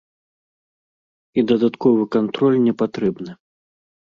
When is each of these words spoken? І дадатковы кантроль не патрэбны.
І 1.41 1.45
дадатковы 1.53 2.03
кантроль 2.17 2.59
не 2.67 2.73
патрэбны. 2.81 3.31